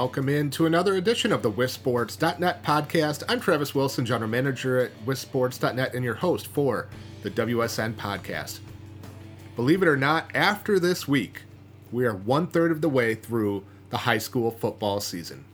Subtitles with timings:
[0.00, 3.22] Welcome in to another edition of the WisSports.net podcast.
[3.28, 6.88] I'm Travis Wilson, General Manager at WisSports.net, and your host for
[7.22, 8.60] the WSN podcast.
[9.56, 11.42] Believe it or not, after this week,
[11.92, 15.44] we are one third of the way through the high school football season.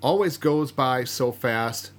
[0.00, 1.90] Always goes by so fast.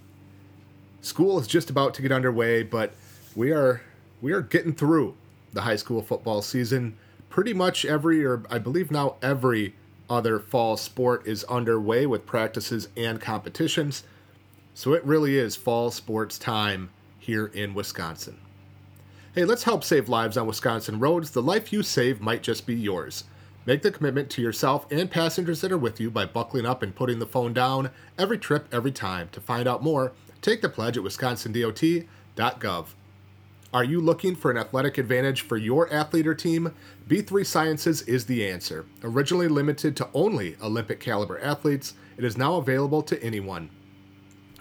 [1.02, 2.94] School is just about to get underway, but
[3.36, 3.82] we are
[4.22, 5.14] we are getting through
[5.52, 6.96] the high school football season.
[7.30, 9.76] Pretty much every, or I believe now every
[10.10, 14.04] other fall sport is underway with practices and competitions.
[14.74, 16.90] So it really is fall sports time
[17.20, 18.38] here in Wisconsin.
[19.34, 21.32] Hey, let's help save lives on Wisconsin roads.
[21.32, 23.26] The life you save might just be yours.
[23.68, 26.96] Make the commitment to yourself and passengers that are with you by buckling up and
[26.96, 29.30] putting the phone down every trip, every time.
[29.34, 32.86] To find out more, take the pledge at wisconsindot.gov.
[33.74, 36.72] Are you looking for an athletic advantage for your athlete or team?
[37.10, 38.86] B3 Sciences is the answer.
[39.04, 43.70] Originally limited to only Olympic caliber athletes, it is now available to anyone.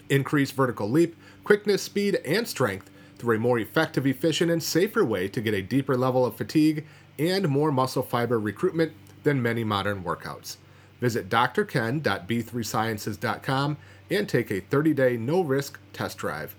[0.09, 5.29] Increase vertical leap, quickness, speed, and strength through a more effective, efficient, and safer way
[5.29, 6.85] to get a deeper level of fatigue
[7.17, 8.91] and more muscle fiber recruitment
[9.23, 10.57] than many modern workouts.
[11.01, 13.77] Visit drken.b3sciences.com
[14.11, 16.57] and take a 30 day no risk test drive.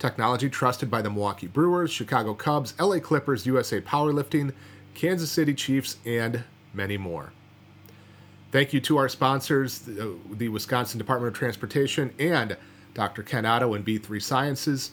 [0.00, 4.54] Technology trusted by the Milwaukee Brewers, Chicago Cubs, LA Clippers, USA Powerlifting,
[4.94, 6.42] Kansas City Chiefs, and
[6.72, 7.34] many more.
[8.50, 12.56] Thank you to our sponsors, uh, the Wisconsin Department of Transportation and
[12.94, 13.22] Dr.
[13.22, 14.92] Ken Otto and B3 Sciences,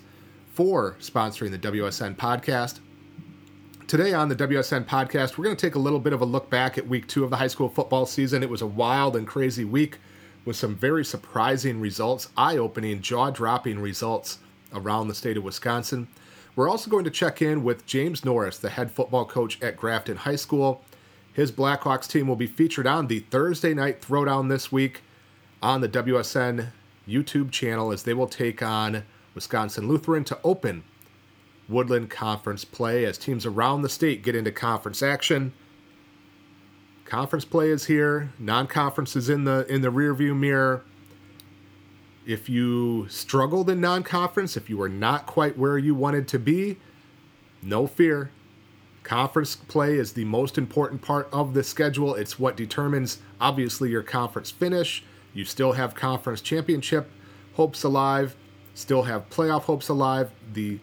[0.51, 2.79] for sponsoring the WSN podcast.
[3.87, 6.49] Today on the WSN podcast, we're going to take a little bit of a look
[6.49, 8.43] back at week two of the high school football season.
[8.43, 9.99] It was a wild and crazy week
[10.43, 14.39] with some very surprising results, eye opening, jaw dropping results
[14.73, 16.07] around the state of Wisconsin.
[16.55, 20.17] We're also going to check in with James Norris, the head football coach at Grafton
[20.17, 20.83] High School.
[21.33, 25.01] His Blackhawks team will be featured on the Thursday night throwdown this week
[25.61, 26.69] on the WSN
[27.07, 29.03] YouTube channel as they will take on
[29.35, 30.83] Wisconsin Lutheran to open
[31.69, 35.53] Woodland Conference play as teams around the state get into conference action.
[37.05, 40.83] Conference play is here, non-conference is in the in the rearview mirror.
[42.27, 46.39] If you struggled in non conference, if you were not quite where you wanted to
[46.39, 46.77] be,
[47.63, 48.31] no fear.
[49.03, 52.13] Conference play is the most important part of the schedule.
[52.15, 55.05] It's what determines, obviously, your conference finish.
[55.33, 57.09] You still have conference championship
[57.53, 58.35] hopes alive,
[58.73, 60.29] still have playoff hopes alive.
[60.51, 60.79] The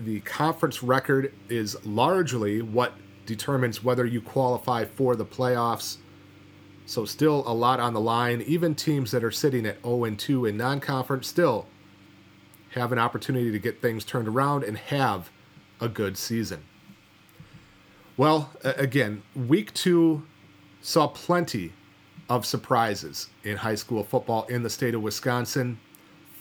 [0.00, 2.94] the conference record is largely what
[3.26, 5.98] determines whether you qualify for the playoffs.
[6.84, 8.42] So still a lot on the line.
[8.42, 11.66] Even teams that are sitting at 0 and 2 in non-conference still
[12.70, 15.30] have an opportunity to get things turned around and have
[15.80, 16.64] a good season.
[18.16, 20.22] Well, again, week 2
[20.80, 21.72] saw plenty
[22.28, 25.78] of surprises in high school football in the state of Wisconsin.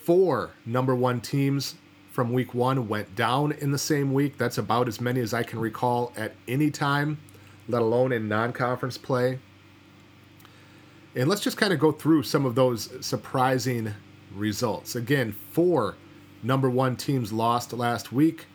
[0.04, 1.76] Four number 1 teams
[2.12, 4.38] from week 1 went down in the same week.
[4.38, 7.20] That's about as many as I can recall at any time,
[7.70, 9.40] let alone in non-conference play.
[11.16, 13.94] And let's just kind of go through some of those surprising
[14.34, 14.96] results.
[14.96, 15.96] Again, four
[16.42, 18.46] number one teams lost last week.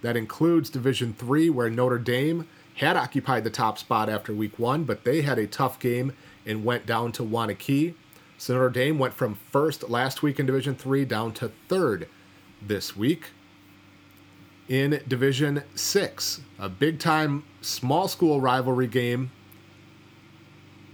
[0.00, 4.84] That includes Division Three, where Notre Dame had occupied the top spot after week one,
[4.84, 6.12] but they had a tough game
[6.46, 7.94] and went down to Waunakee.
[8.38, 12.08] So Notre Dame went from first last week in Division Three down to third
[12.62, 13.32] this week.
[14.68, 19.30] In Division Six, a big time small school rivalry game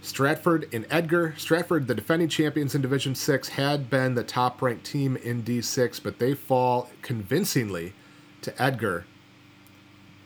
[0.05, 1.33] Stratford and Edgar.
[1.35, 6.01] Stratford, the defending champions in Division 6, had been the top ranked team in D6,
[6.03, 7.93] but they fall convincingly
[8.41, 9.05] to Edgar.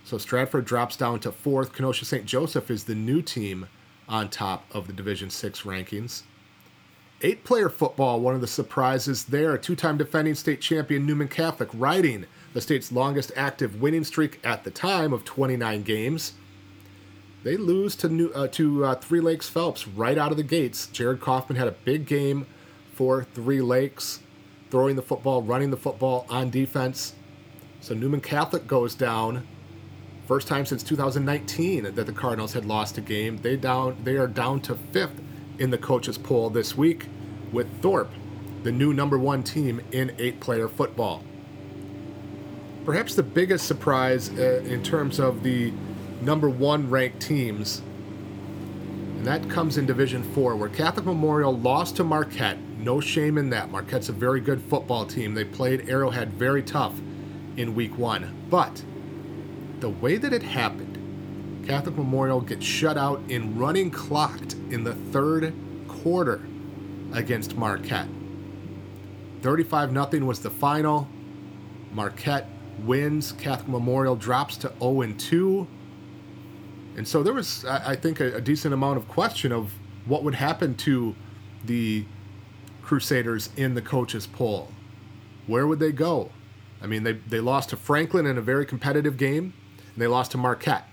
[0.04, 1.72] So Stratford drops down to fourth.
[1.72, 2.26] Kenosha St.
[2.26, 3.68] Joseph is the new team
[4.10, 6.24] on top of the Division 6 rankings.
[7.22, 9.58] Eight player football, one of the surprises there.
[9.58, 14.66] Two time defending state champion Newman Catholic riding the state's longest active winning streak at
[14.66, 16.34] the time of 29 games.
[17.44, 20.88] They lose to New, uh, to uh, Three Lakes Phelps right out of the gates.
[20.88, 22.46] Jared Kaufman had a big game
[22.94, 24.20] for Three Lakes,
[24.70, 27.14] throwing the football, running the football on defense.
[27.80, 29.48] So Newman Catholic goes down.
[30.28, 33.38] First time since 2019 that the Cardinals had lost a game.
[33.38, 35.22] They down they are down to fifth
[35.60, 37.08] in the coaches poll this week
[37.52, 38.12] with Thorpe,
[38.64, 41.24] the new number one team in eight-player football.
[42.86, 45.74] Perhaps the biggest surprise uh, in terms of the
[46.22, 47.82] number one ranked teams.
[49.20, 52.58] And that comes in Division 4, where Catholic Memorial lost to Marquette.
[52.78, 53.70] No shame in that.
[53.70, 55.34] Marquette's a very good football team.
[55.34, 56.98] They played Arrowhead very tough
[57.58, 58.34] in week one.
[58.50, 58.84] But
[59.82, 64.96] the way that it happened, Catholic Memorial gets shut out in running clocked in the
[64.96, 65.54] third
[65.88, 66.42] quarter
[67.14, 68.08] against Marquette.
[69.42, 71.08] 35 0 was the final.
[71.92, 72.48] Marquette
[72.80, 73.32] wins.
[73.34, 75.68] Catholic Memorial drops to 0 2.
[77.00, 79.72] And so there was, I think, a, a decent amount of question of
[80.06, 81.16] what would happen to
[81.64, 82.04] the
[82.82, 84.68] Crusaders in the coaches' poll.
[85.48, 86.32] Where would they go?
[86.82, 90.32] I mean, they, they lost to Franklin in a very competitive game, and they lost
[90.32, 90.90] to Marquette.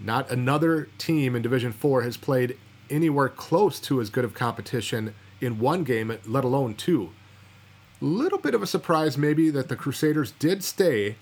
[0.00, 2.58] Not another team in Division Four has played
[2.90, 7.10] anywhere close to as good of competition in one game, let alone two.
[8.00, 11.14] Little bit of a surprise, maybe, that the Crusaders did stay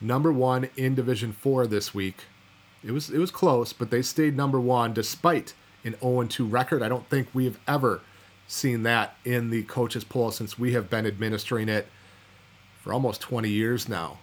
[0.00, 2.24] number one in Division Four this week.
[2.84, 5.54] It was it was close, but they stayed number one despite
[5.84, 6.82] an 0-2 record.
[6.82, 8.00] I don't think we have ever
[8.46, 11.88] seen that in the coaches poll since we have been administering it
[12.80, 14.18] for almost 20 years now.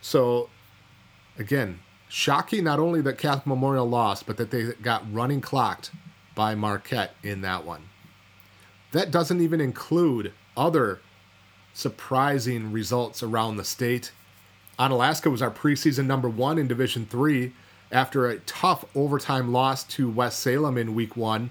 [0.00, 0.48] So,
[1.38, 5.92] again, shocking not only that Catholic Memorial lost, but that they got running clocked
[6.34, 7.88] by Marquette in that one.
[8.92, 11.00] That doesn't even include other
[11.74, 14.12] surprising results around the state.
[14.78, 17.52] Onalaska was our preseason number one in Division Three
[17.90, 21.50] after a tough overtime loss to West Salem in Week One.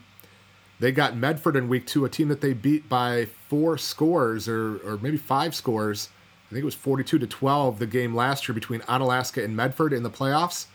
[0.79, 4.77] They got Medford in Week Two, a team that they beat by four scores or
[4.77, 6.09] or maybe five scores.
[6.47, 9.91] I think it was 42 to 12 the game last year between Onalaska and Medford
[9.91, 10.67] in the playoffs.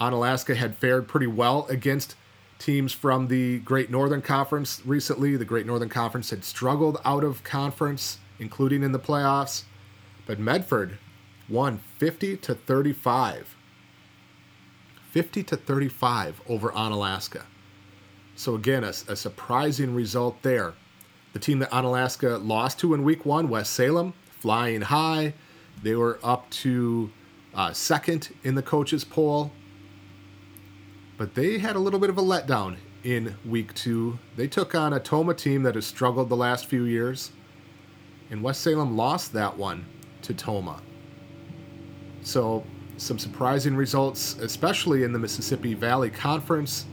[0.00, 2.14] Onalaska had fared pretty well against
[2.58, 5.36] teams from the Great Northern Conference recently.
[5.36, 9.64] The Great Northern Conference had struggled out of conference, including in the playoffs.
[10.24, 10.98] But Medford
[11.48, 13.56] won 50 to 35.
[15.10, 17.44] 50 to 35 over Onalaska.
[18.36, 20.74] So again, a, a surprising result there.
[21.32, 25.34] The team that Onalaska lost to in week one, West Salem, flying high.
[25.82, 27.10] They were up to
[27.54, 29.52] uh, second in the coaches poll
[31.18, 34.18] but they had a little bit of a letdown in week two.
[34.36, 37.32] They took on a Tomah team that has struggled the last few years,
[38.30, 39.84] and West Salem lost that one
[40.22, 40.80] to Tomah.
[42.28, 42.62] So,
[42.98, 46.84] some surprising results, especially in the Mississippi Valley Conference,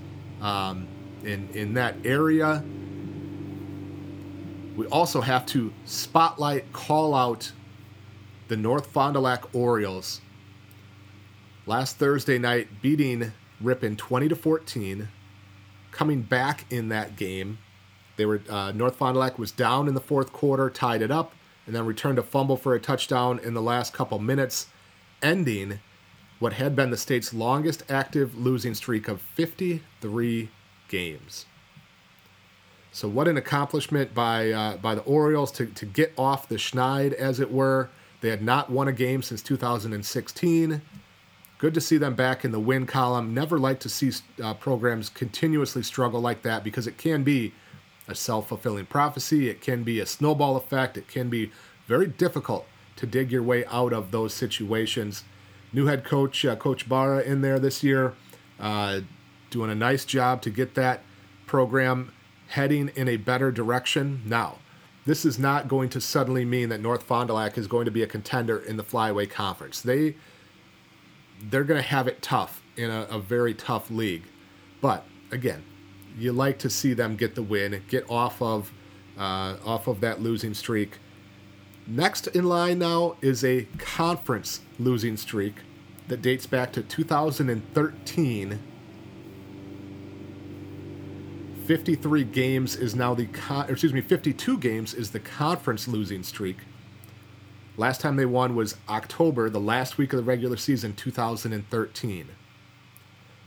[0.41, 0.87] um,
[1.25, 2.63] in, in that area.
[4.77, 7.51] We also have to spotlight, call out
[8.47, 10.21] the North Fond du Lac Orioles.
[11.65, 15.09] Last Thursday night, beating Ripon 20 to 14.
[15.91, 17.57] Coming back in that game,
[18.15, 21.11] they were uh, North Fond du Lac was down in the fourth quarter, tied it
[21.11, 21.33] up,
[21.65, 24.67] and then returned a fumble for a touchdown in the last couple minutes,
[25.21, 25.79] ending
[26.39, 30.49] what had been the state's longest active losing streak of 53
[30.87, 31.45] games.
[32.91, 37.13] So what an accomplishment by uh, by the Orioles to, to get off the schneid,
[37.13, 37.89] as it were.
[38.21, 40.81] They had not won a game since 2016.
[41.57, 43.33] Good to see them back in the win column.
[43.33, 44.11] Never like to see
[44.41, 47.53] uh, programs continuously struggle like that because it can be
[48.07, 49.49] a self fulfilling prophecy.
[49.49, 50.97] It can be a snowball effect.
[50.97, 51.51] It can be
[51.87, 52.65] very difficult
[52.95, 55.23] to dig your way out of those situations.
[55.73, 58.13] New head coach, uh, Coach Barra, in there this year,
[58.59, 59.01] uh,
[59.49, 61.01] doing a nice job to get that
[61.45, 62.13] program
[62.47, 64.21] heading in a better direction.
[64.25, 64.59] Now,
[65.05, 67.91] this is not going to suddenly mean that North Fond du Lac is going to
[67.91, 69.81] be a contender in the Flyway Conference.
[69.81, 70.15] They
[71.49, 74.23] they're going to have it tough in a, a very tough league.
[74.81, 75.63] But again,
[76.17, 78.71] you like to see them get the win, get off of
[79.17, 80.97] uh, off of that losing streak.
[81.87, 85.55] Next in line now is a conference losing streak
[86.07, 88.59] that dates back to 2013.
[91.65, 96.57] 53 games is now the con- excuse me 52 games is the conference losing streak
[97.77, 102.29] Last time they won was October, the last week of the regular season, 2013.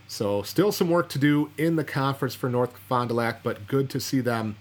[0.07, 3.67] So still some work to do in the conference for North Fond du Lac, but
[3.67, 4.55] good to see them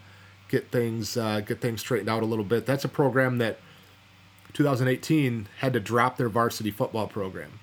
[0.48, 2.64] get things uh, get things straightened out a little bit.
[2.64, 3.58] That's a program that
[4.52, 7.58] 2018 had to drop their varsity football program.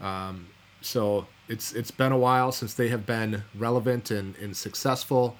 [0.00, 0.48] Um,
[0.80, 5.36] so it's it's been a while since they have been relevant and, and successful,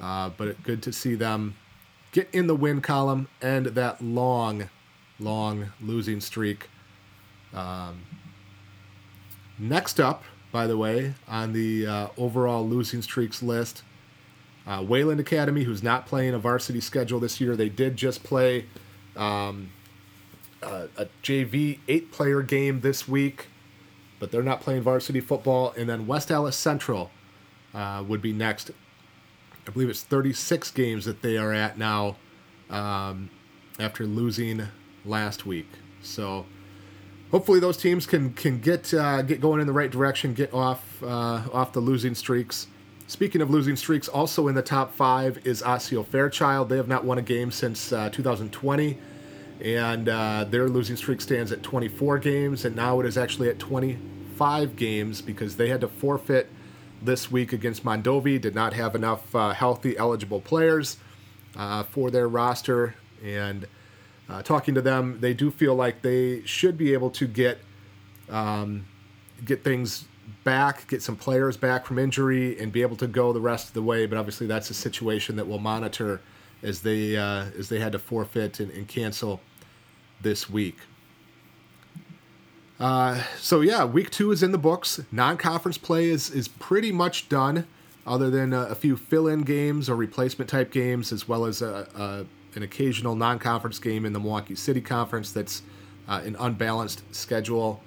[0.00, 1.56] uh, but good to see them
[2.12, 4.68] get in the win column and that long
[5.18, 6.68] long losing streak.
[7.54, 8.02] Um,
[9.58, 13.82] next up, by the way, on the uh, overall losing streaks list,
[14.66, 18.66] uh, Wayland Academy, who's not playing a varsity schedule this year, they did just play
[19.16, 19.70] um,
[20.62, 23.46] a, a JV eight player game this week,
[24.18, 25.72] but they're not playing varsity football.
[25.76, 27.10] And then West Allis Central
[27.74, 28.70] uh, would be next.
[29.66, 32.16] I believe it's 36 games that they are at now
[32.70, 33.30] um,
[33.78, 34.62] after losing
[35.04, 35.68] last week.
[36.02, 36.46] So
[37.30, 41.02] hopefully those teams can can get uh, get going in the right direction, get off
[41.02, 42.68] uh, off the losing streaks,
[43.08, 46.68] Speaking of losing streaks, also in the top five is Osseo Fairchild.
[46.68, 48.98] They have not won a game since uh, 2020,
[49.60, 53.58] and uh, their losing streak stands at 24 games, and now it is actually at
[53.58, 56.50] 25 games because they had to forfeit
[57.02, 58.40] this week against Mondovi.
[58.40, 60.98] Did not have enough uh, healthy, eligible players
[61.56, 62.94] uh, for their roster,
[63.24, 63.66] and
[64.28, 67.58] uh, talking to them, they do feel like they should be able to get
[68.28, 68.86] um,
[69.44, 70.06] get things
[70.42, 73.74] back, get some players back from injury, and be able to go the rest of
[73.74, 74.06] the way.
[74.06, 76.20] But obviously, that's a situation that we'll monitor
[76.62, 79.40] as they uh, as they had to forfeit and, and cancel
[80.20, 80.76] this week.
[82.78, 85.00] Uh, so yeah, week two is in the books.
[85.10, 87.66] Non-conference play is is pretty much done,
[88.06, 91.88] other than a, a few fill-in games or replacement type games, as well as a,
[91.94, 95.32] a an occasional non-conference game in the Milwaukee City Conference.
[95.32, 95.62] That's
[96.08, 97.82] uh, an unbalanced schedule.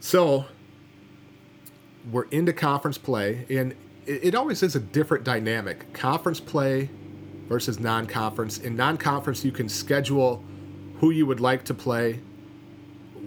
[0.00, 0.46] So
[2.10, 3.72] we're into conference play, and
[4.06, 5.92] it, it always is a different dynamic.
[5.92, 6.90] Conference play
[7.48, 8.58] versus non-conference.
[8.58, 10.42] In non-conference, you can schedule
[11.00, 12.20] who you would like to play.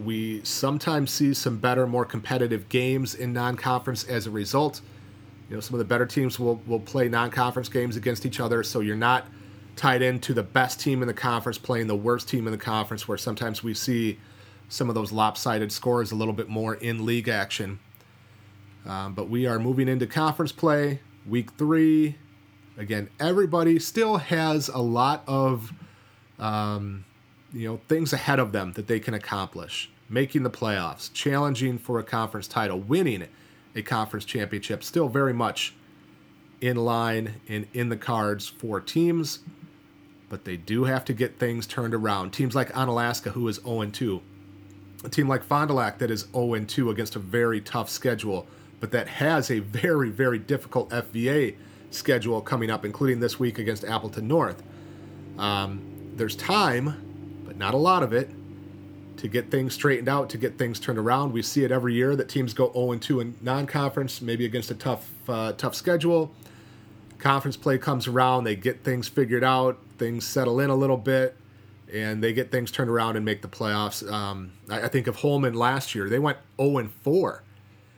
[0.03, 4.81] We sometimes see some better, more competitive games in non-conference as a result.
[5.49, 8.63] You know, some of the better teams will, will play non-conference games against each other,
[8.63, 9.25] so you're not
[9.75, 13.07] tied into the best team in the conference playing the worst team in the conference,
[13.07, 14.19] where sometimes we see
[14.67, 17.79] some of those lopsided scores a little bit more in league action.
[18.85, 22.15] Um, but we are moving into conference play, week three.
[22.79, 25.73] Again, everybody still has a lot of
[26.39, 27.03] um,
[27.51, 29.91] you know things ahead of them that they can accomplish.
[30.07, 33.27] Making the playoffs, challenging for a conference title, winning
[33.75, 35.75] a conference championship, still very much
[36.61, 39.39] in line and in the cards for teams.
[40.29, 42.31] But they do have to get things turned around.
[42.31, 44.21] Teams like Onalaska, who is 0 2,
[45.03, 48.47] a team like Fond du Lac that is 0 2 against a very tough schedule
[48.79, 51.55] but that has a very, very difficult FVA
[51.91, 54.61] schedule coming up, including this week against Appleton North.
[55.37, 55.81] Um,
[56.15, 58.29] there's time, but not a lot of it,
[59.17, 61.33] to get things straightened out, to get things turned around.
[61.33, 64.75] We see it every year that teams go 0 2 in non-conference, maybe against a
[64.75, 66.31] tough, uh, tough schedule.
[67.17, 71.35] Conference play comes around, they get things figured out, things settle in a little bit,
[71.91, 74.09] and they get things turned around and make the playoffs.
[74.09, 77.43] Um, I, I think of Holmen last year; they went 0 4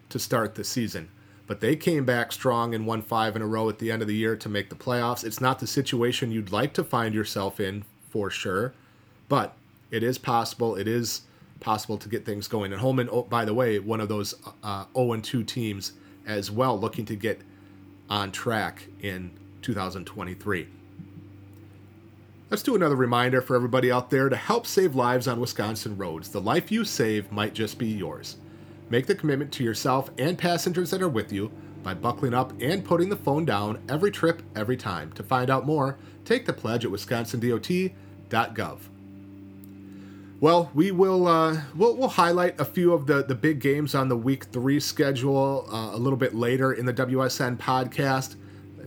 [0.10, 1.10] to start the season.
[1.52, 4.08] But they came back strong and won five in a row at the end of
[4.08, 5.26] the year to make the playoffs.
[5.26, 8.74] It's not the situation you'd like to find yourself in for sure,
[9.28, 9.58] but
[9.90, 10.78] it is possible.
[10.78, 11.24] It is
[11.60, 12.72] possible to get things going.
[12.72, 15.92] And Holmen, oh, by the way, one of those uh, 0 2 teams
[16.26, 17.42] as well, looking to get
[18.10, 19.32] on track in
[19.62, 20.70] 2023.
[22.50, 26.30] Let's do another reminder for everybody out there to help save lives on Wisconsin roads.
[26.30, 28.38] The life you save might just be yours.
[28.92, 31.50] Make the commitment to yourself and passengers that are with you
[31.82, 35.14] by buckling up and putting the phone down every trip, every time.
[35.14, 38.80] To find out more, take the pledge at wisconsindot.gov.
[40.42, 44.10] Well, we will uh, we'll, we'll highlight a few of the, the big games on
[44.10, 48.36] the week three schedule uh, a little bit later in the WSN podcast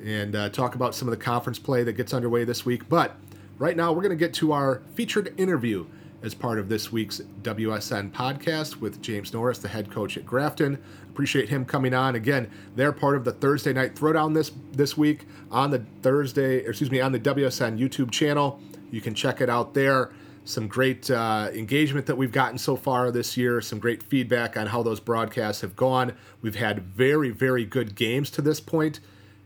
[0.04, 2.90] and uh, talk about some of the conference play that gets underway this week.
[2.90, 3.16] But
[3.58, 5.86] right now, we're going to get to our featured interview
[6.24, 10.82] as part of this week's WSN podcast with James Norris, the head coach at Grafton.
[11.10, 12.14] Appreciate him coming on.
[12.14, 16.90] Again, they're part of the Thursday night throwdown this this week on the Thursday, excuse
[16.90, 18.58] me, on the WSN YouTube channel.
[18.90, 20.12] You can check it out there.
[20.46, 24.66] Some great uh, engagement that we've gotten so far this year, some great feedback on
[24.66, 26.14] how those broadcasts have gone.
[26.40, 29.00] We've had very, very good games to this point.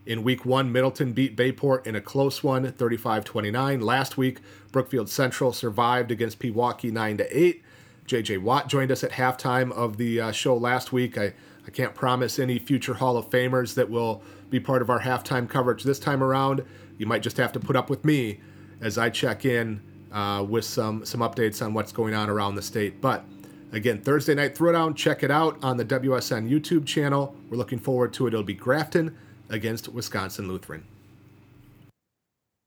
[0.08, 3.80] In week one, Middleton beat Bayport in a close one, 35 29.
[3.82, 4.40] Last week,
[4.72, 7.62] Brookfield Central survived against Pewaukee 9 8.
[8.06, 11.18] JJ Watt joined us at halftime of the uh, show last week.
[11.18, 11.34] I,
[11.66, 15.46] I can't promise any future Hall of Famers that will be part of our halftime
[15.46, 16.64] coverage this time around.
[16.96, 18.40] You might just have to put up with me
[18.80, 22.62] as I check in uh, with some, some updates on what's going on around the
[22.62, 23.02] state.
[23.02, 23.26] But
[23.72, 27.36] again, Thursday Night Throwdown, check it out on the WSN YouTube channel.
[27.50, 28.32] We're looking forward to it.
[28.32, 29.14] It'll be Grafton
[29.50, 30.84] against Wisconsin Lutheran.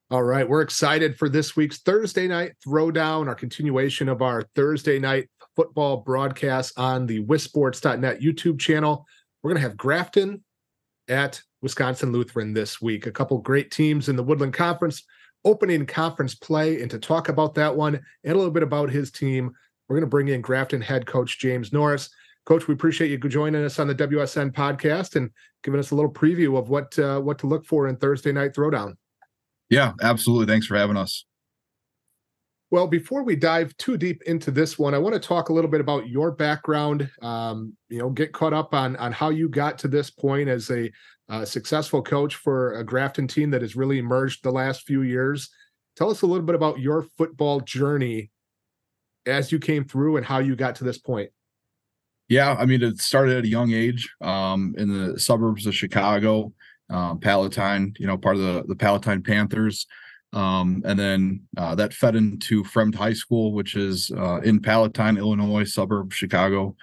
[0.09, 4.99] All right, we're excited for this week's Thursday night throwdown, our continuation of our Thursday
[4.99, 9.05] night football broadcast on the WisSports.net YouTube channel.
[9.41, 10.43] We're going to have Grafton
[11.07, 13.05] at Wisconsin Lutheran this week.
[13.05, 15.03] A couple great teams in the Woodland Conference
[15.43, 16.81] opening conference play.
[16.81, 19.51] And to talk about that one and a little bit about his team,
[19.87, 22.09] we're going to bring in Grafton head coach James Norris.
[22.51, 25.29] Coach, we appreciate you joining us on the WSN podcast and
[25.63, 28.53] giving us a little preview of what uh, what to look for in Thursday night
[28.53, 28.95] throwdown.
[29.69, 30.47] Yeah, absolutely.
[30.47, 31.23] Thanks for having us.
[32.69, 35.71] Well, before we dive too deep into this one, I want to talk a little
[35.71, 37.09] bit about your background.
[37.21, 40.69] Um, you know, get caught up on on how you got to this point as
[40.71, 40.91] a
[41.29, 45.49] a successful coach for a Grafton team that has really emerged the last few years.
[45.95, 48.29] Tell us a little bit about your football journey
[49.25, 51.29] as you came through and how you got to this point.
[52.31, 56.53] Yeah, I mean, it started at a young age um, in the suburbs of Chicago,
[56.89, 59.85] um, Palatine, you know, part of the, the Palatine Panthers.
[60.31, 65.17] Um, and then uh, that fed into Fremd High School, which is uh, in Palatine,
[65.17, 66.73] Illinois, suburb of Chicago.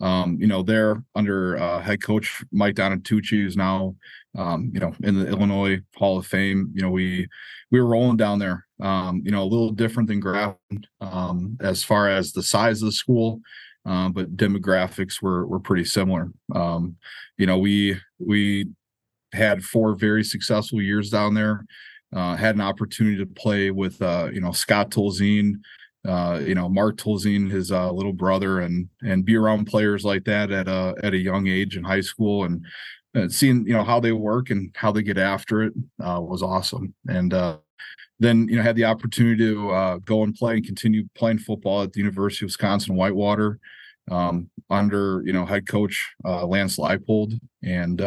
[0.00, 3.94] Um, you know, there under uh, head coach Mike Donatucci, who's now,
[4.36, 6.72] um, you know, in the Illinois Hall of Fame.
[6.74, 7.28] You know, we
[7.70, 8.66] we were rolling down there.
[8.80, 10.86] Um, you know, a little different than Grafton
[11.60, 13.40] as far as the size of the school,
[13.88, 16.30] uh, but demographics were were pretty similar.
[16.54, 16.96] Um,
[17.38, 18.66] you know, we we
[19.32, 21.64] had four very successful years down there.
[22.14, 25.54] Uh, had an opportunity to play with uh, you know Scott Tolzien,
[26.06, 30.24] uh, you know Mark Tolzien, his uh, little brother, and and be around players like
[30.24, 32.64] that at a at a young age in high school, and,
[33.14, 35.72] and seeing you know how they work and how they get after it
[36.04, 36.94] uh, was awesome.
[37.08, 37.56] And uh,
[38.18, 41.94] then you know had the opportunity to go and play and continue playing football at
[41.94, 43.58] the University of Wisconsin Whitewater
[44.10, 48.00] um, under you know head coach Lance Leipold, and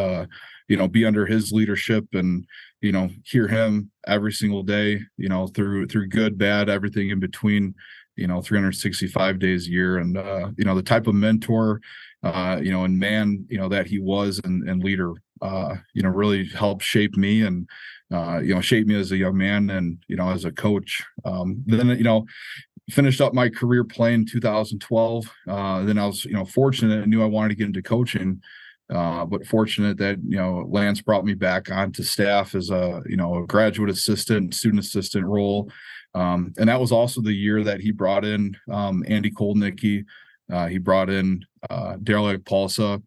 [0.68, 2.46] you know be under his leadership and
[2.80, 7.20] you know hear him every single day you know through through good bad everything in
[7.20, 7.74] between
[8.16, 11.80] you know 365 days a year and uh you know the type of mentor
[12.22, 16.02] uh you know and man you know that he was and, and leader uh you
[16.02, 17.68] know really helped shape me and
[18.12, 21.02] uh you know shape me as a young man and you know as a coach
[21.24, 22.24] um then you know
[22.90, 27.22] finished up my career playing 2012 uh then i was you know fortunate and knew
[27.22, 28.40] i wanted to get into coaching
[28.92, 33.16] uh, but fortunate that you know Lance brought me back onto staff as a you
[33.16, 35.70] know a graduate assistant, student assistant role,
[36.14, 40.04] um, and that was also the year that he brought in um, Andy Kotelnicki.
[40.52, 43.02] Uh, he brought in uh, Daryl Paulsa,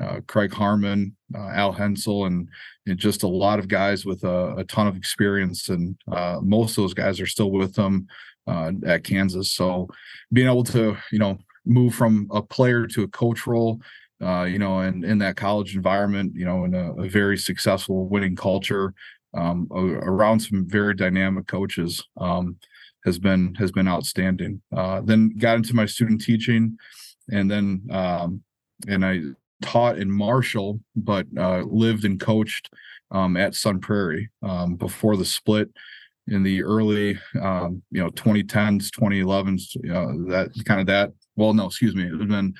[0.00, 2.48] uh, Craig Harmon, uh, Al Hensel, and,
[2.86, 5.68] and, just a lot of guys with a, a ton of experience.
[5.68, 8.08] And uh, most of those guys are still with them
[8.48, 9.52] uh, at Kansas.
[9.52, 9.88] So
[10.32, 13.80] being able to you know move from a player to a coach role
[14.20, 18.08] uh, you know, and in that college environment, you know, in a, a very successful
[18.08, 18.92] winning culture,
[19.34, 22.56] um, around some very dynamic coaches, um,
[23.04, 24.60] has been has been outstanding.
[24.76, 26.76] Uh, then got into my student teaching,
[27.30, 28.42] and then um,
[28.88, 29.20] and I
[29.62, 32.70] taught in Marshall, but uh, lived and coached
[33.12, 35.70] um, at Sun Prairie um, before the split
[36.30, 41.66] in the early um, you know 2010s 2011s uh, that kind of that well, no,
[41.66, 42.02] excuse me.
[42.02, 42.52] It would have been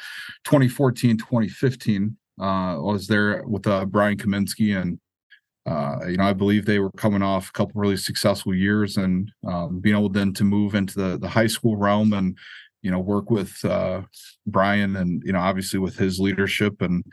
[0.45, 2.17] 2014, 2015.
[2.41, 5.01] Uh, I was there with uh, Brian Kaminski, and
[5.67, 9.31] uh, you know, I believe they were coming off a couple really successful years, and
[9.47, 12.39] um, being able then to move into the the high school realm and
[12.83, 14.03] you know work with uh,
[14.47, 17.05] Brian, and you know, obviously with his leadership and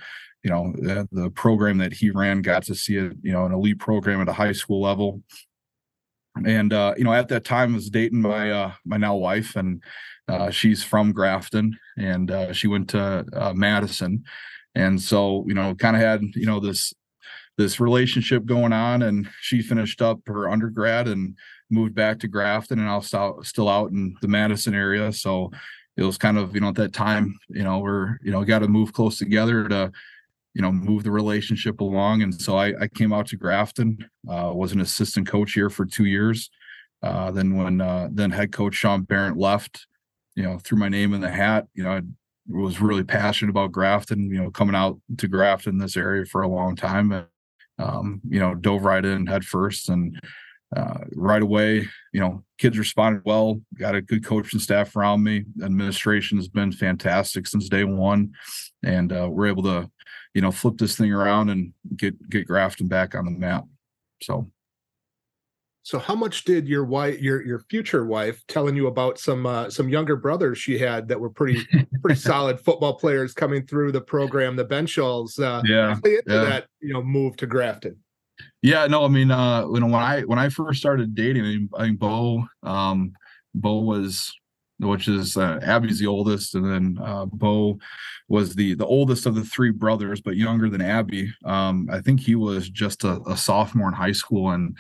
[0.43, 3.53] you know the, the program that he ran, got to see it, you know, an
[3.53, 5.23] elite program at a high school level.
[6.45, 9.55] And uh, you know, at that time, I was dating my uh, my now wife,
[9.55, 9.81] and
[10.27, 14.23] uh, she's from Grafton and uh, she went to uh, Madison,
[14.73, 16.93] and so you know, kind of had you know this
[17.57, 19.01] this relationship going on.
[19.01, 21.37] And she finished up her undergrad and
[21.69, 23.07] moved back to Grafton, and I was
[23.47, 25.11] still out in the Madison area.
[25.13, 25.51] So
[25.97, 28.59] it was kind of you know at that time you know we're you know got
[28.59, 29.91] to move close together to
[30.55, 32.23] you know move the relationship along.
[32.23, 35.85] And so I, I came out to Grafton, uh, was an assistant coach here for
[35.85, 36.49] two years.
[37.03, 39.85] Uh, then when uh, then head coach Sean Barrett left
[40.35, 41.67] you know, threw my name in the hat.
[41.73, 42.01] You know, I
[42.47, 46.47] was really passionate about Grafton, you know, coming out to Grafton this area for a
[46.47, 47.11] long time.
[47.11, 47.27] And,
[47.79, 50.19] um, you know, dove right in head first and
[50.75, 55.45] uh, right away, you know, kids responded well, got a good coaching staff around me.
[55.63, 58.31] Administration has been fantastic since day one.
[58.83, 59.89] And uh, we're able to,
[60.35, 63.65] you know, flip this thing around and get get Grafton back on the map.
[64.21, 64.51] So
[65.85, 69.69] so how much did your wife, your your future wife, telling you about some uh,
[69.69, 71.63] some younger brothers she had that were pretty
[72.01, 76.43] pretty solid football players coming through the program, the Benzschawels, uh, yeah, into yeah.
[76.43, 77.97] that you know move to Grafton?
[78.61, 81.45] Yeah, no, I mean, uh, you know, when I when I first started dating, I
[81.45, 83.13] mean, I mean Beau, um,
[83.53, 84.33] Beau was
[84.79, 87.79] which is uh, Abby's the oldest, and then uh, Beau
[88.27, 91.33] was the the oldest of the three brothers, but younger than Abby.
[91.45, 94.77] Um, I think he was just a, a sophomore in high school, and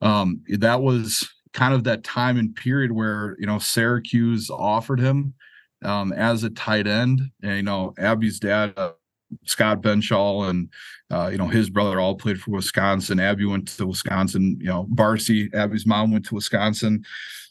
[0.00, 5.34] um, that was kind of that time and period where you know Syracuse offered him
[5.84, 8.74] um, as a tight end, and you know Abby's dad.
[8.76, 8.92] Uh,
[9.46, 10.68] Scott Benzschawel and
[11.10, 13.18] uh, you know his brother all played for Wisconsin.
[13.18, 14.58] Abby went to Wisconsin.
[14.60, 17.02] You know Barcy, Abby's mom went to Wisconsin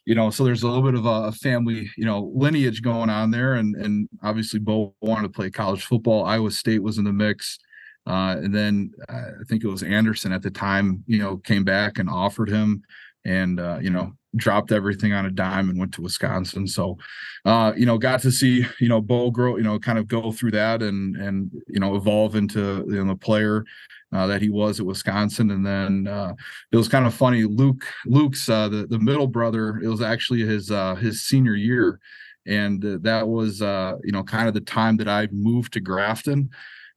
[0.06, 3.32] you know, so there's a little bit of a family, you know, lineage going on
[3.32, 3.56] there.
[3.56, 6.26] And and obviously Beau wanted to play college football.
[6.26, 7.60] Iowa State was in the mix.
[8.08, 11.64] Uh, and then uh, I think it was Andersen at the time, you know, came
[11.64, 12.82] back and offered him
[13.26, 16.67] and, uh, you know, dropped everything on a dime and went to Wisconsin.
[16.67, 16.98] So,
[17.46, 20.32] uh, you know, got to see, you know, Beau grow, you know, kind of go
[20.32, 23.65] through that and, and, you know, evolve into, you know, the player
[24.13, 25.52] uh, that he was at Wisconsin.
[25.52, 26.34] And then uh,
[26.72, 27.44] it was kind of funny.
[27.44, 29.80] Luke, Luke's uh, the the middle brother.
[29.80, 32.00] It was actually his uh, his senior year,
[32.46, 36.50] and that was uh, you know kind of the time that I moved to Grafton.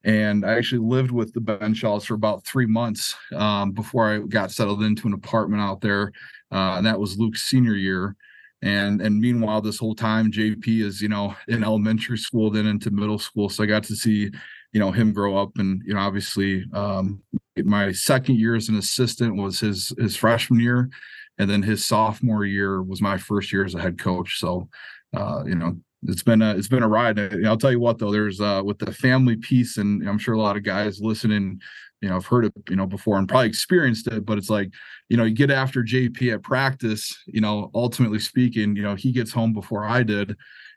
[0.07, 4.51] And I actually lived with the Benzschawels for about three months um, before I got
[4.51, 6.13] settled into an apartment out there.
[6.55, 8.17] And that was Luke's senior year.
[8.63, 12.91] And and meanwhile this whole time jp is you know in elementary school then into
[12.91, 13.51] middle school.
[13.51, 14.31] So i got to see
[14.73, 17.21] you know him grow up and you know obviously um,
[17.63, 20.89] my second year as an assistant was his his freshman year.
[21.37, 24.39] And then his sophomore year was my first year as a head coach.
[24.39, 24.69] So
[25.15, 27.19] uh, you know it's been a it's been a ride.
[27.45, 30.41] I'll tell you what though there's uh with the family piece and i'm sure a
[30.41, 31.61] lot of guys listening
[32.05, 34.71] you know i've heard it you know before and probably experienced it but it's like
[35.09, 39.11] you know you get after jp at practice you know ultimately speaking you know he
[39.11, 40.37] gets home before i did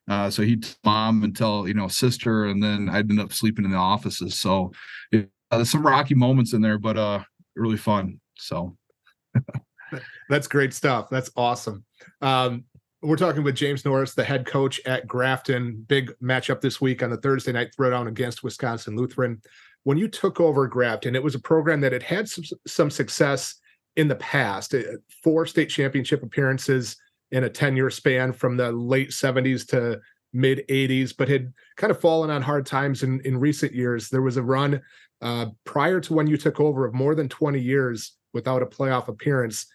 [0.09, 3.65] uh, so he'd mom and tell, you know, sister, and then I'd end up sleeping
[3.65, 4.35] in the offices.
[4.35, 4.71] So
[5.11, 7.23] it, uh, there's some rocky moments in there, but uh,
[7.55, 8.19] really fun.
[8.37, 8.77] So
[10.29, 11.09] that's great stuff.
[11.09, 11.83] That's awesome.
[12.21, 12.63] Um,
[13.01, 15.85] we're talking with James Norris, the head coach at Grafton.
[15.87, 19.41] Big matchup this week on the Thursday night throwdown against Wisconsin Lutheran.
[19.87, 23.55] When you took over Grafton, it was a program that had had some, some success
[23.95, 24.75] in the past,
[25.23, 26.97] four state championship appearances
[27.31, 30.01] in a 10 year span from the late 70s to
[30.33, 34.09] mid 80s, but had kind of fallen on hard times in, in recent years.
[34.09, 34.81] There was a run
[35.21, 39.07] uh, prior to when you took over of more than 20 years without a playoff
[39.07, 39.67] appearance.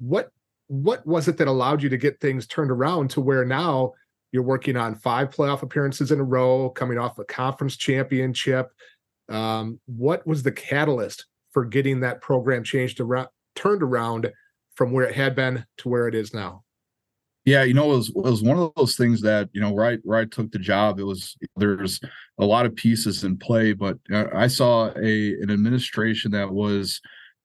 [0.00, 0.32] What
[0.66, 3.92] what was it that allowed you to get things turned around to where now
[4.32, 8.72] you're working on five playoff appearances in a row, coming off a conference championship?
[9.28, 14.30] Um, what was the catalyst for getting that program changed around, turned around
[14.74, 16.64] from where it had been to where it is now?
[17.44, 19.98] Yeah, you know, it was, it was one of those things that you know, right,
[20.04, 22.00] where I took the job, it was there's
[22.38, 27.00] a lot of pieces in play, but uh, I saw a an administration that was,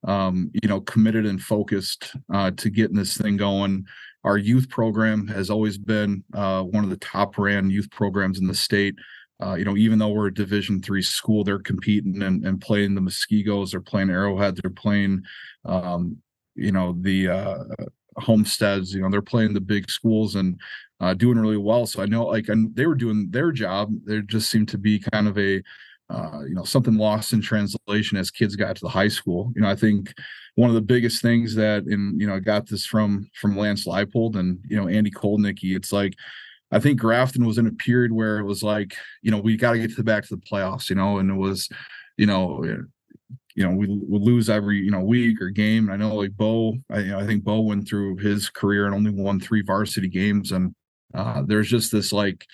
[0.08, 3.86] um, you know, committed and focused uh, to getting this thing going.
[4.24, 8.46] Our youth program has always been uh, one of the top ran youth programs in
[8.46, 8.94] the state.
[9.44, 12.96] Uh, you know, even though we're a Division three school, they're competing and, and playing
[12.96, 15.22] the Muskegos, they're playing Arrowhead, they're playing,
[15.66, 16.18] um,
[16.56, 17.64] you know, the uh,
[18.18, 20.60] homesteads you know they're playing the big schools and
[21.00, 21.86] uh, doing really well.
[21.86, 23.92] So i know like and they were doing their job.
[24.06, 25.62] There just seemed to be kind of a
[26.10, 29.52] uh, you know something lost in translation as kids got to the high school.
[29.56, 30.14] You know i think
[30.56, 33.86] one of the biggest things that and you know i got this from from lance
[33.86, 36.16] leipold and you know andy kotelnicki it's like
[36.72, 39.74] i think grafton was in a period where it was like you know we got
[39.74, 41.70] to get to the back to the playoffs you know and it was
[42.18, 42.64] you know
[43.58, 45.90] you know, we would lose every, you know, week or game.
[45.90, 48.86] And I know like Beau, I, you know, I think Beau went through his career
[48.86, 50.52] and only won three varsity games.
[50.52, 50.76] And
[51.16, 52.46] uh, there's just this like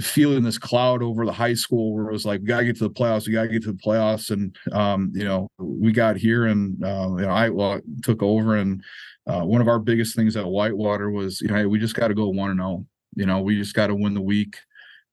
[0.00, 2.78] feeling this cloud over the high school where it was like, we got to get
[2.78, 3.26] to the playoffs.
[3.26, 4.30] We got to get to the playoffs.
[4.30, 8.56] And, um, you know, we got here and, uh, you know, I well, took over.
[8.56, 8.82] And
[9.26, 12.08] uh, one of our biggest things at Whitewater was, you know, hey, we just got
[12.08, 12.68] to go one and zero.
[12.70, 12.86] Oh.
[13.18, 14.56] You know, we just got to win the week.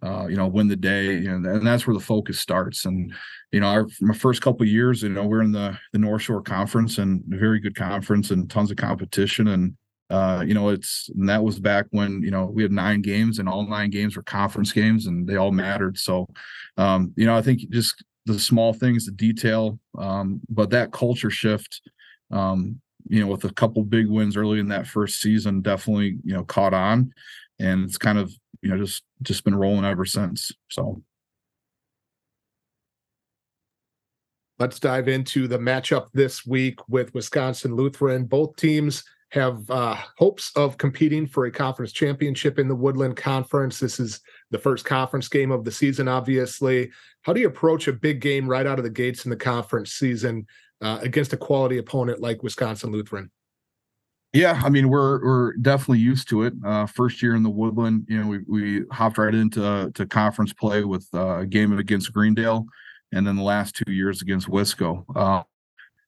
[0.04, 2.86] Uh, you know, win the day, you know, and that's where the focus starts.
[2.86, 3.12] And
[3.52, 6.42] you know, our my first couple years, you know, we're in the the North Shore
[6.42, 9.48] Conference and a very good conference and tons of competition.
[9.48, 9.76] And
[10.10, 13.40] uh, you know, it's and that was back when you know we had nine games
[13.40, 15.98] and all nine games were conference games and they all mattered.
[15.98, 16.28] So,
[16.78, 21.32] um, you know, I think just the small things, the detail, um, but that culture
[21.32, 21.82] shift,
[22.32, 26.34] um, you know, with a couple big wins early in that first season, definitely you
[26.34, 27.12] know caught on,
[27.60, 30.52] and it's kind of you know just just been rolling ever since.
[30.70, 31.02] So.
[34.58, 38.24] Let's dive into the matchup this week with Wisconsin Lutheran.
[38.24, 39.04] Both teams
[39.36, 43.80] have uh, hopes of competing for a conference championship in the Woodland Conference.
[43.80, 46.90] This is the first conference game of the season, obviously.
[47.24, 49.92] How do you approach a big game right out of the gates in the conference
[49.92, 50.48] season
[50.82, 53.30] uh, against a quality opponent like Wisconsin Lutheran?
[54.36, 56.54] Yeah, I mean we're we're definitely used to it.
[56.64, 60.52] Uh, first year in the Woodland, you know, we we hopped right into to conference
[60.52, 62.66] play with uh, a game against Greendale
[63.14, 65.06] and then the last two years against Wisco.
[65.16, 65.44] Uh,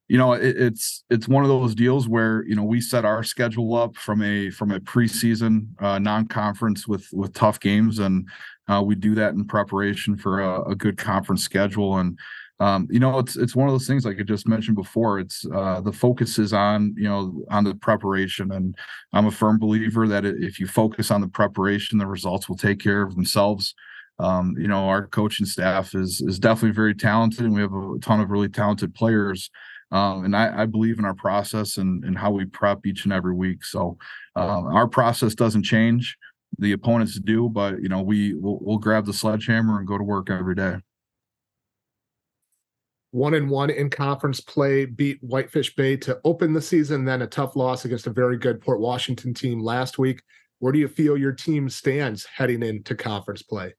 [0.10, 3.24] you know, it, it's it's one of those deals where you know we set our
[3.24, 8.28] schedule up from a from a preseason uh, non-conference with with tough games, and
[8.68, 11.98] uh, we do that in preparation for a, a good conference schedule.
[11.98, 12.20] And
[12.60, 15.20] um, you know, it's it's one of those things like I just mentioned before.
[15.20, 18.76] It's uh, the focus is on you know on the preparation, and
[19.13, 22.80] I'm a firm believer that if you focus on the preparation, the results will take
[22.80, 23.76] care of themselves.
[24.20, 28.00] um, you know, our coaching staff is is definitely very talented, and we have a
[28.02, 29.52] ton of really talented players.
[29.91, 33.13] Um, and I, I, believe in our process and, and how we prep each and
[33.13, 33.63] every week.
[33.63, 33.98] So
[34.36, 36.17] uh, our process doesn't change.
[36.60, 40.04] The opponents do, but you know we we'll, we'll grab the sledgehammer and go to
[40.04, 40.78] work every day
[43.18, 47.28] one and one in conference play, beat Whitefish Bay to open the season, then a
[47.28, 50.22] tough loss against a very good Port Washington team last week.
[50.60, 53.74] Where do you feel your team stands heading into conference play?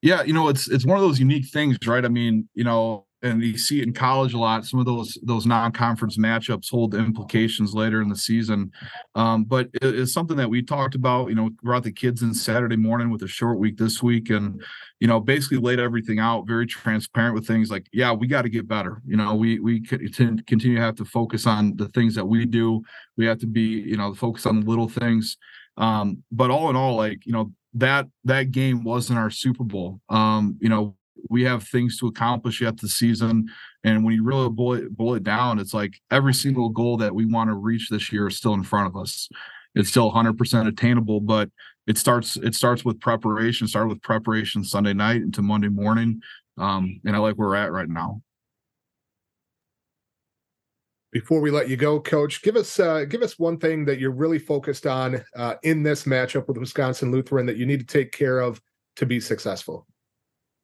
[0.00, 2.04] Yeah, you know, it's it's one of those unique things, right?
[2.04, 4.64] I mean, you know, and you see it in college a lot.
[4.64, 8.70] Some of those those non-conference matchups hold implications later in the season,
[9.14, 11.28] um, but it, it's something that we talked about.
[11.28, 14.62] You know, brought the kids in Saturday morning with a short week this week, and
[15.00, 18.48] you know, basically laid everything out, very transparent with things like, yeah, we got to
[18.48, 19.00] get better.
[19.06, 22.82] You know, we we continue to have to focus on the things that we do.
[23.16, 25.36] We have to be, you know, focus on the little things.
[25.76, 30.00] Um, but all in all, like you know, that that game wasn't our Super Bowl.
[30.08, 30.96] Um, you know,
[31.28, 33.48] we have things to accomplish yet this season.
[33.84, 37.14] And when you really boil it, boil it down, it's like every single goal that
[37.14, 39.28] we want to reach this year is still in front of us.
[39.74, 41.50] It's still 100% attainable, but
[41.86, 43.66] it starts it starts with preparation.
[43.66, 46.20] Start with preparation Sunday night into Monday morning,
[46.58, 48.20] um, and I like where we're at right now.
[51.12, 54.10] Before we let you go, Coach, give us uh, give us one thing that you're
[54.10, 58.12] really focused on uh, in this matchup with Wisconsin Lutheran that you need to take
[58.12, 58.60] care of
[58.96, 59.86] to be successful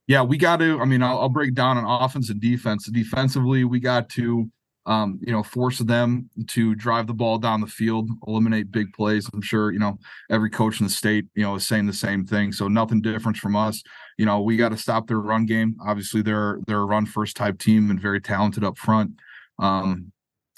[0.07, 0.81] yeah, we got to.
[0.81, 2.87] I mean, I'll, I'll, break down on offense and defense.
[2.91, 4.51] Defensively, we got to,
[4.85, 9.29] um, you know, force them to drive the ball down the field, eliminate big plays.
[9.33, 9.99] I'm sure you know
[10.31, 12.53] every coach in the state, you know, is saying the same thing.
[12.53, 13.83] So nothing different from us.
[14.19, 15.77] You know, we got to stop their run game.
[15.87, 19.13] Obviously, they're they're a run first type team and very talented up front.
[19.59, 20.13] Um,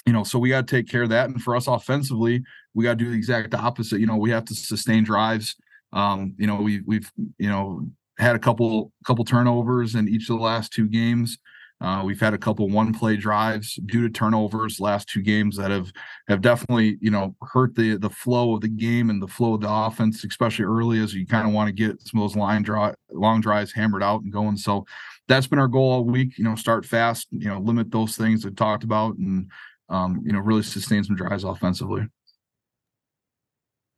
[0.05, 1.29] you know, so we got to take care of that.
[1.29, 3.99] And for us offensively, we got to do the exact opposite.
[3.99, 5.55] You know, we have to sustain drives.
[5.93, 10.37] Um, you know, we we've you know had a couple couple turnovers in each of
[10.37, 11.37] the last two games.
[11.79, 15.69] Uh, we've had a couple one play drives due to turnovers last two games that
[15.69, 15.91] have
[16.27, 19.61] have definitely you know hurt the the flow of the game and the flow of
[19.61, 22.63] the offense, especially early as you kind of want to get some of those line
[22.63, 24.57] draw long drives hammered out and going.
[24.57, 24.85] So
[25.27, 26.37] that's been our goal all week.
[26.39, 27.27] You know, start fast.
[27.31, 29.51] You know, limit those things we talked about, and
[29.89, 32.07] um, you know, really sustain some drives offensively.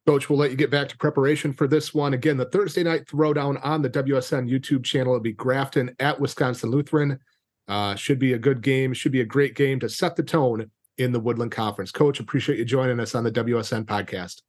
[0.09, 2.15] Coach, we'll let you get back to preparation for this one.
[2.15, 5.13] Again, the Thursday night throwdown on the WSN YouTube channel.
[5.13, 7.19] It'll be Grafton at Wisconsin Lutheran.
[7.67, 8.91] Uh, should be a good game.
[8.91, 11.91] Should be a great game to set the tone in the Woodland Conference.
[11.91, 14.41] Coach, appreciate you joining us on the WSN podcast.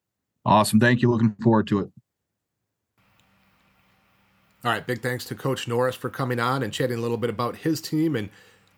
[0.47, 0.81] Awesome.
[0.81, 1.11] Thank you.
[1.11, 1.91] Looking forward to it.
[4.65, 4.87] All right.
[4.87, 7.83] Big thanks to Coach Norris for coming on and chatting a little bit about his
[7.83, 8.31] team and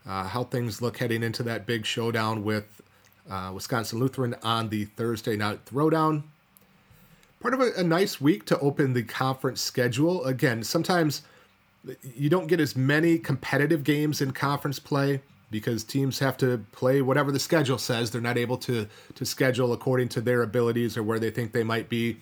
[0.04, 2.82] uh, how things look heading into that big showdown with
[3.30, 6.24] uh, Wisconsin Lutheran on the Thursday night throwdown
[7.42, 10.24] part of a, a nice week to open the conference schedule.
[10.24, 11.22] Again, sometimes
[12.14, 17.02] you don't get as many competitive games in conference play because teams have to play
[17.02, 18.10] whatever the schedule says.
[18.10, 21.64] They're not able to to schedule according to their abilities or where they think they
[21.64, 22.18] might be.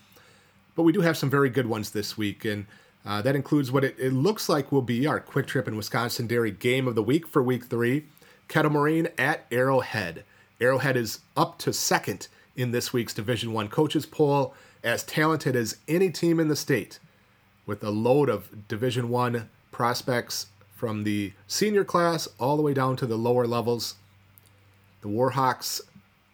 [0.74, 2.64] But we do have some very good ones this week, and
[3.04, 6.26] uh, that includes what it, it, looks like will be our Kwik Trip in Wisconsin
[6.26, 8.06] Dairy game of the week for week three.
[8.48, 10.24] Kettle Moraine at Arrowhead.
[10.61, 15.77] Arrowhead is up to second in this week's Division One coaches poll as talented as
[15.88, 16.99] any team in the state,
[17.66, 22.97] with a load of Division One prospects from the senior class all the way down
[22.97, 23.97] to the lower levels.
[25.03, 25.81] The Warhawks,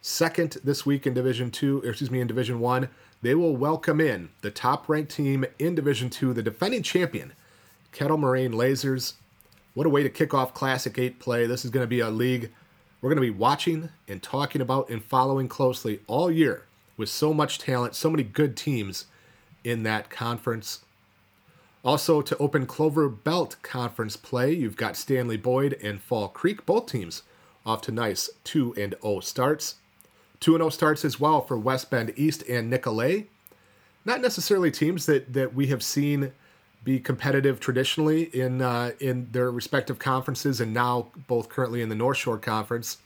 [0.00, 2.88] second this week in Division Two, excuse me, in Division One.
[3.22, 7.32] They will welcome in the top-ranked team in Division Two, the defending champion,
[7.92, 9.14] Kettle Moraine Lasers.
[9.74, 11.46] What a way to kick off Classic 8 play.
[11.46, 12.50] This is going to be a league
[13.00, 16.64] we're going to be watching and talking about and following closely all year
[16.96, 19.06] with so much talent, so many good teams
[19.64, 20.80] in that conference.
[21.84, 26.86] Also, to open Clover Belt Conference play, you've got Stanley Boyd and Fall Creek, both
[26.86, 27.22] teams
[27.64, 29.76] off to nice 2 and 0 starts.
[30.40, 33.28] 2 and 0 starts as well for West Bend East and Nicolet.
[34.04, 36.32] Not necessarily teams that, that we have seen
[36.86, 41.96] be competitive traditionally in uh, in their respective conferences, and now both currently in the
[41.96, 42.98] North Shore Conference.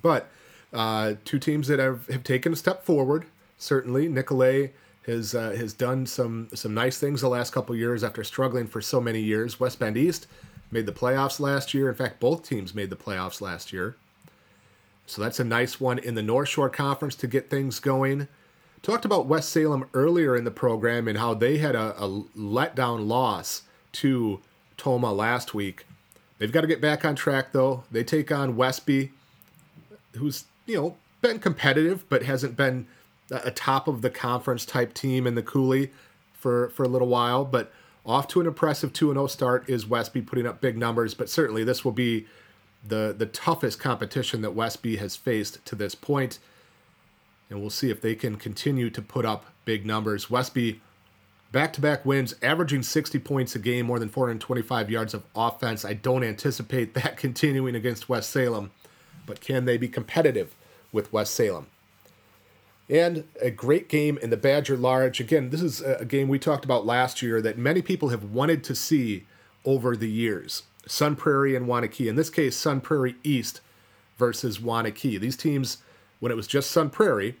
[0.00, 0.30] But
[0.74, 3.26] uh, two teams that have, have taken a step forward.
[3.58, 4.74] Certainly, Nicolet
[5.06, 8.80] has uh, has done some some nice things the last couple years after struggling for
[8.80, 9.60] so many years.
[9.60, 10.26] West Bend East
[10.70, 11.88] made the playoffs last year.
[11.88, 13.96] In fact, both teams made the playoffs last year.
[15.06, 18.28] So that's a nice one in the North Shore Conference to get things going.
[18.82, 23.06] Talked about West Salem earlier in the program and how they had a, a letdown
[23.06, 24.40] loss to
[24.76, 25.86] Tomah last week.
[26.38, 27.84] They've got to get back on track though.
[27.90, 29.12] They take on Westby,
[30.16, 32.86] who's you know, been competitive, but hasn't been
[33.30, 35.90] a top of the conference type team in the Coulee
[36.34, 37.44] for, for a little while.
[37.44, 37.72] But
[38.06, 41.64] Off to an impressive 2 0 start is Westby putting up big numbers, but certainly
[41.64, 42.26] this will be
[42.86, 46.38] the, the toughest competition that Westby has faced to this point.
[47.48, 50.28] And we'll see if they can continue to put up big numbers.
[50.28, 50.80] Westby
[51.50, 55.84] back to back wins, averaging 60 points a game, more than 425 yards of offense.
[55.84, 58.70] I don't anticipate that continuing against West Salem,
[59.26, 60.54] but can they be competitive
[60.92, 61.66] with West Salem?
[62.88, 65.18] And a great game in the Badger Large.
[65.20, 68.62] Again, this is a game we talked about last year that many people have wanted
[68.64, 69.26] to see
[69.64, 70.64] over the years.
[70.86, 72.08] Sun Prairie and Waunakee.
[72.08, 73.62] In this case, Sun Prairie East
[74.18, 75.18] versus Waunakee.
[75.18, 75.78] These teams,
[76.20, 77.36] when it was just Sun Prairie,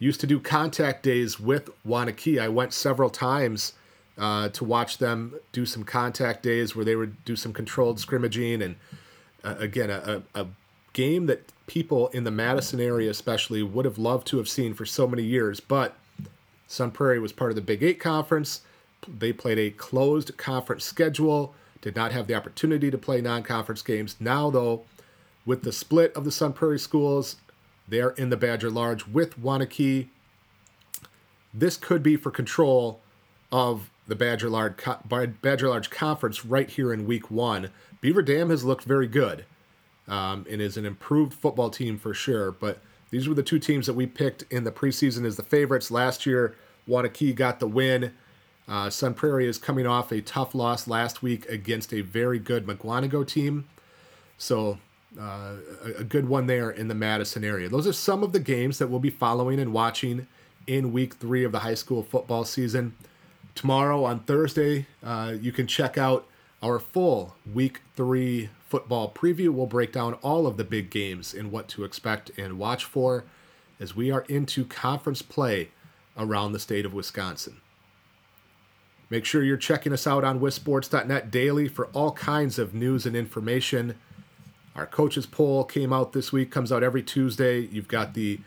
[0.00, 2.40] used to do contact days with Waunakee.
[2.40, 3.74] I went several times
[4.18, 8.60] uh, to watch them do some contact days where they would do some controlled scrimmaging
[8.60, 8.76] and
[9.42, 10.46] uh, again a, a,
[10.92, 14.84] game that people in the Madison area especially would have loved to have seen for
[14.84, 15.60] so many years.
[15.60, 15.96] But
[16.66, 18.62] Sun Prairie was part of the Big Eight conference.
[19.08, 21.54] They played a closed conference schedule.
[21.80, 24.16] Did not have the opportunity to play non-conference games.
[24.20, 24.82] Now though,
[25.46, 27.36] with the split of the Sun Prairie schools,
[27.88, 30.08] they're in the Badger Large with Waunakee.
[31.54, 33.00] This could be for control
[33.50, 34.74] of the Badger Large,
[35.40, 37.70] Badger Large Conference right here in Week One.
[38.00, 39.44] Beaver Dam has looked very good,
[40.10, 42.50] um, and is an improved football team for sure.
[42.50, 45.90] But these were the two teams that we picked in the preseason as the favorites
[45.90, 46.56] last year.
[46.88, 48.12] Waunakee got the win.
[48.68, 52.66] Uh, Sun Prairie is coming off a tough loss last week against a very good
[52.66, 53.66] Mukwonago team.
[54.36, 54.78] So
[55.18, 55.54] uh,
[55.98, 57.68] a, good one there in the Madison area.
[57.68, 60.28] Those are some of the games that we'll be following and watching
[60.66, 62.94] in week three of the high school football season.
[63.56, 66.28] Tomorrow on Thursday, uh, you can check out
[66.62, 69.50] our full week three football preview.
[69.50, 73.24] We'll break down all of the big games and what to expect and watch for
[73.78, 75.68] as we are into conference play
[76.16, 77.60] around the state of Wisconsin.
[79.10, 83.16] Make sure you're checking us out on WisSports.net daily for all kinds of news and
[83.16, 83.96] information
[84.74, 87.60] our coaches poll came out this week, comes out every Tuesday.
[87.60, 88.40] You've got the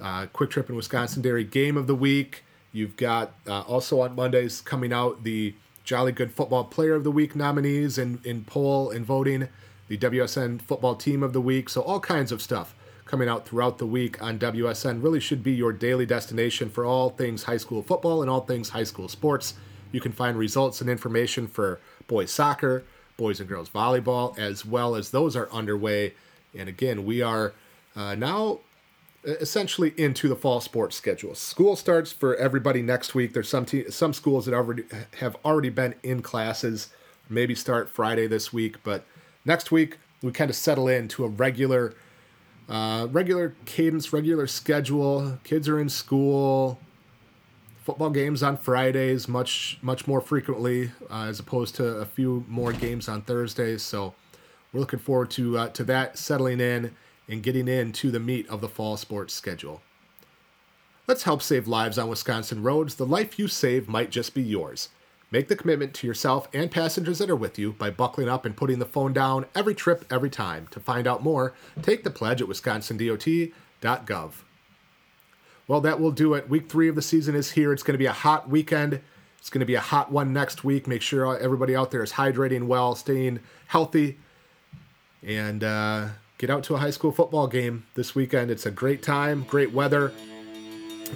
[0.00, 2.44] uh, Kwik Trip in Wisconsin Dairy Game of the Week.
[2.72, 7.10] You've got uh, also on Mondays coming out the Jolly Good Football Player of the
[7.10, 9.48] Week nominees in, in poll and voting,
[9.88, 11.68] the WSN Football Team of the Week.
[11.68, 12.74] So, all kinds of stuff
[13.08, 17.10] coming out throughout the week on WSN really should be your daily destination for all
[17.10, 19.54] things high school football and all things high school sports.
[19.90, 22.84] You can find results and information for boys soccer,
[23.16, 26.14] boys and girls volleyball, as well as those are underway.
[26.56, 27.54] And again, we are
[27.96, 28.60] uh, now
[29.24, 31.34] essentially into the fall sports schedule.
[31.34, 33.32] School starts for everybody next week.
[33.32, 34.84] There's some te- some schools that already
[35.18, 36.90] have already been in classes.
[37.28, 39.04] Maybe start Friday this week, but
[39.48, 41.94] next week we kind of settle into a regular
[42.68, 45.38] uh, regular cadence, regular schedule.
[45.42, 46.78] Kids are in school
[47.82, 52.72] football games on Fridays much much more frequently uh, as opposed to a few more
[52.72, 53.82] games on Thursdays.
[53.82, 54.14] So
[54.72, 56.94] we're looking forward to uh, to that settling in
[57.26, 59.80] and getting into the meat of the fall sports schedule.
[61.06, 62.96] Let's help save lives on Wisconsin roads.
[62.96, 64.90] The life you save might just be yours.
[65.30, 68.56] Make the commitment to yourself and passengers that are with you by buckling up and
[68.56, 70.68] putting the phone down every trip, every time.
[70.70, 74.32] To find out more, take the pledge at wisconsindot.gov.
[75.66, 76.48] Well, that will do it.
[76.48, 77.74] Week three of the season is here.
[77.74, 79.02] It's going to be a hot weekend.
[79.38, 80.86] It's going to be a hot one next week.
[80.88, 84.18] Make sure everybody out there is hydrating well, staying healthy,
[85.22, 88.50] and uh, get out to a high school football game this weekend.
[88.50, 90.12] It's a great time, great weather.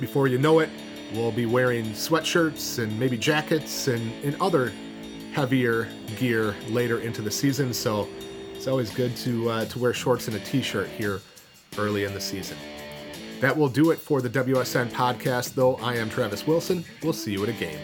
[0.01, 0.69] Before you know it,
[1.15, 4.73] we'll be wearing sweatshirts and maybe jackets and, and other
[5.33, 7.73] heavier gear later into the season.
[7.73, 8.09] So
[8.55, 11.21] it's always good to uh, to wear shorts and a t-shirt here
[11.79, 12.57] early in the season.
[13.41, 15.75] That will do it for the WSN podcast, though.
[15.77, 16.85] I am Travis Wilson.
[17.03, 17.79] We'll see you at a game.